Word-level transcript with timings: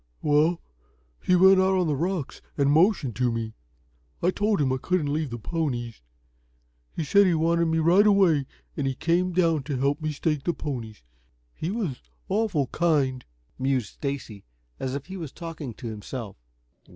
"Well, 0.23 0.59
he 1.21 1.35
went 1.35 1.59
out 1.61 1.77
on 1.77 1.85
the 1.85 1.95
rocks 1.95 2.41
and 2.57 2.71
motioned 2.71 3.15
to 3.17 3.31
me. 3.31 3.53
I 4.23 4.31
told 4.31 4.59
him 4.59 4.73
I 4.73 4.77
couldn't 4.77 5.13
leave 5.13 5.29
the 5.29 5.37
ponies. 5.37 6.01
He 6.91 7.03
said 7.03 7.27
you 7.27 7.37
wanted 7.37 7.65
me 7.67 7.77
right 7.77 8.07
away, 8.07 8.47
and 8.75 8.87
he 8.87 8.95
came 8.95 9.31
down 9.31 9.61
to 9.65 9.77
help 9.77 10.01
me 10.01 10.11
stake 10.11 10.43
the 10.43 10.55
ponies. 10.55 11.03
He 11.53 11.69
was 11.69 12.01
awful 12.29 12.65
kind," 12.65 13.23
mused 13.59 13.93
Stacy, 13.93 14.43
as 14.79 14.95
if 14.95 15.33
talking 15.35 15.75
to 15.75 15.87
himself. 15.89 16.35